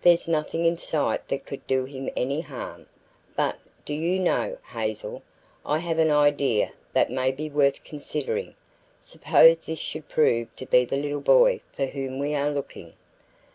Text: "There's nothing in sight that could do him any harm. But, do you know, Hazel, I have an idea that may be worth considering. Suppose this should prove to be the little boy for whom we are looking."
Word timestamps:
"There's 0.00 0.26
nothing 0.26 0.64
in 0.64 0.78
sight 0.78 1.28
that 1.28 1.44
could 1.44 1.66
do 1.66 1.84
him 1.84 2.08
any 2.16 2.40
harm. 2.40 2.86
But, 3.36 3.58
do 3.84 3.92
you 3.92 4.18
know, 4.18 4.56
Hazel, 4.72 5.22
I 5.66 5.80
have 5.80 5.98
an 5.98 6.10
idea 6.10 6.72
that 6.94 7.10
may 7.10 7.30
be 7.30 7.50
worth 7.50 7.84
considering. 7.84 8.54
Suppose 8.98 9.66
this 9.66 9.78
should 9.78 10.08
prove 10.08 10.56
to 10.56 10.64
be 10.64 10.86
the 10.86 10.96
little 10.96 11.20
boy 11.20 11.60
for 11.74 11.84
whom 11.84 12.18
we 12.18 12.34
are 12.34 12.50
looking." 12.50 12.94